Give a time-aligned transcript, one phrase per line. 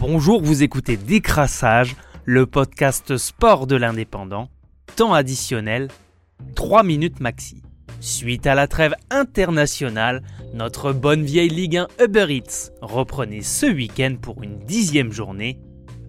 [0.00, 1.94] Bonjour, vous écoutez Décrassage,
[2.24, 4.48] le podcast sport de l'indépendant.
[4.96, 5.88] Temps additionnel,
[6.56, 7.62] 3 minutes maxi.
[8.00, 10.22] Suite à la trêve internationale,
[10.52, 15.60] notre bonne vieille Ligue 1 Uber Eats reprenait ce week-end pour une dixième journée.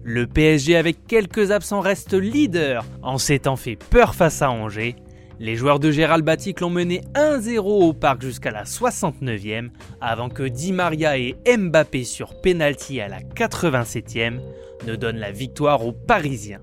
[0.02, 4.96] Le PSG avec quelques absents reste leader en s'étant fait peur face à Angers
[5.38, 10.44] les joueurs de Gérald Batic l'ont mené 1-0 au parc jusqu'à la 69e avant que
[10.44, 14.40] Di Maria et Mbappé sur penalty à la 87e
[14.86, 16.60] ne donnent la victoire aux Parisiens.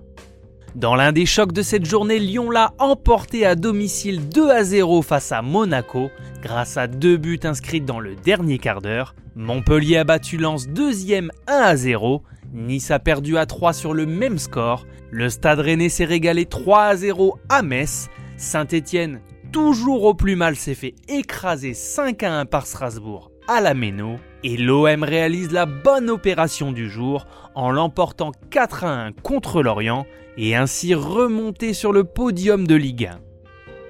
[0.76, 5.32] Dans l'un des chocs de cette journée, Lyon l'a emporté à domicile 2 0 face
[5.32, 6.10] à Monaco
[6.42, 9.14] grâce à deux buts inscrits dans le dernier quart d'heure.
[9.36, 12.24] Montpellier a battu Lens deuxième 1 0.
[12.54, 14.88] Nice a perdu à 3 sur le même score.
[15.12, 20.76] Le Stade Rennais s'est régalé 3 0 à Metz Saint-Étienne, toujours au plus mal, s'est
[20.76, 24.18] fait écraser 5 à 1 par Strasbourg à la Méno.
[24.44, 27.26] Et l'OM réalise la bonne opération du jour
[27.56, 30.06] en l'emportant 4 à 1 contre l'Orient
[30.38, 33.20] et ainsi remonter sur le podium de Ligue 1.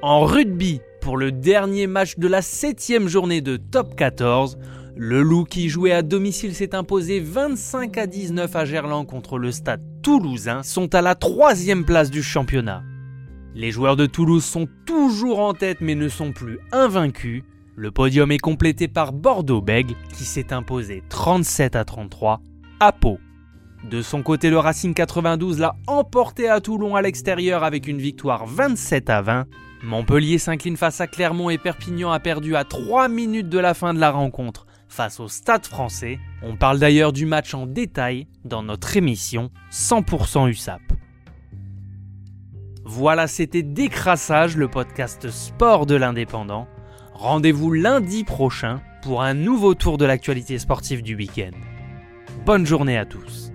[0.02, 4.57] En rugby, pour le dernier match de la 7 journée de Top 14,
[4.95, 9.52] le Loup qui jouait à domicile s'est imposé 25 à 19 à Gerland contre le
[9.52, 12.83] stade toulousain, sont à la troisième place du championnat.
[13.55, 17.43] Les joueurs de Toulouse sont toujours en tête mais ne sont plus invaincus.
[17.75, 22.41] Le podium est complété par Bordeaux-Bègles qui s'est imposé 37 à 33
[22.79, 23.19] à Pau.
[23.83, 28.47] De son côté, le Racing 92 l'a emporté à Toulon à l'extérieur avec une victoire
[28.47, 29.45] 27 à 20.
[29.83, 33.93] Montpellier s'incline face à Clermont et Perpignan a perdu à 3 minutes de la fin
[33.93, 36.19] de la rencontre face au Stade français.
[36.41, 40.92] On parle d'ailleurs du match en détail dans notre émission 100% USAP.
[42.85, 46.67] Voilà, c'était Décrassage, le podcast sport de l'indépendant.
[47.13, 51.57] Rendez-vous lundi prochain pour un nouveau tour de l'actualité sportive du week-end.
[52.45, 53.53] Bonne journée à tous.